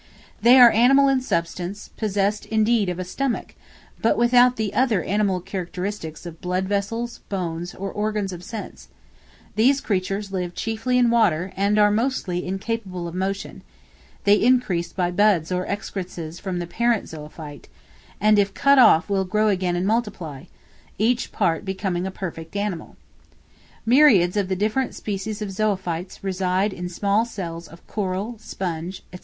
They 0.41 0.59
are 0.59 0.71
animal 0.71 1.07
in 1.07 1.21
substance, 1.21 1.89
possessed 1.89 2.47
indeed 2.47 2.89
of 2.89 2.97
a 2.97 3.03
stomach, 3.03 3.53
but 4.01 4.17
without 4.17 4.55
the 4.55 4.73
other 4.73 5.03
animal 5.03 5.39
characteristics 5.39 6.25
of 6.25 6.41
blood 6.41 6.65
vessels, 6.65 7.19
bones, 7.29 7.75
or 7.75 7.91
organs 7.91 8.33
of 8.33 8.43
sense; 8.43 8.87
these 9.55 9.79
creatures 9.79 10.31
live 10.31 10.55
chiefly 10.55 10.97
in 10.97 11.11
water, 11.11 11.53
and 11.55 11.77
are 11.77 11.91
mostly 11.91 12.43
incapable 12.43 13.07
of 13.07 13.13
motion: 13.13 13.61
they 14.23 14.33
increase 14.41 14.91
by 14.91 15.11
buds 15.11 15.51
or 15.51 15.67
excrescences 15.67 16.39
from 16.39 16.57
the 16.57 16.65
parent 16.65 17.07
zoophyte, 17.07 17.67
and 18.19 18.39
if 18.39 18.55
cut 18.55 18.79
off 18.79 19.07
will 19.07 19.23
grow 19.23 19.49
again 19.49 19.75
and 19.75 19.85
multiply; 19.85 20.45
each 20.97 21.31
part 21.31 21.63
becoming 21.63 22.07
a 22.07 22.09
perfect 22.09 22.55
animal. 22.55 22.95
Myriads 23.85 24.35
of 24.35 24.47
the 24.47 24.55
different 24.55 24.95
species 24.95 25.43
of 25.43 25.51
zoophytes 25.51 26.23
reside 26.23 26.73
in 26.73 26.89
small 26.89 27.23
cells 27.23 27.67
of 27.67 27.85
coral, 27.85 28.37
sponge, 28.39 29.03
&c. 29.13 29.19